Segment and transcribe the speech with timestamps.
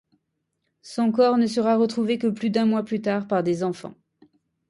[0.81, 3.93] Son corps ne sera retrouvé que plus d’un mois plus tard par des enfants.